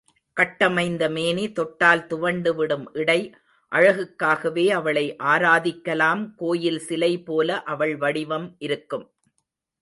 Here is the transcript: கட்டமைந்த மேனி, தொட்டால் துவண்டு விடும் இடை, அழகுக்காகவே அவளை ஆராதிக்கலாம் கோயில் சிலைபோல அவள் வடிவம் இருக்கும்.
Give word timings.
கட்டமைந்த 0.37 1.09
மேனி, 1.09 1.51
தொட்டால் 1.51 2.07
துவண்டு 2.07 2.55
விடும் 2.55 2.89
இடை, 2.93 3.17
அழகுக்காகவே 3.71 4.65
அவளை 4.69 5.05
ஆராதிக்கலாம் 5.23 6.23
கோயில் 6.35 6.81
சிலைபோல 6.89 7.61
அவள் 7.63 7.95
வடிவம் 7.95 8.55
இருக்கும். 8.59 9.05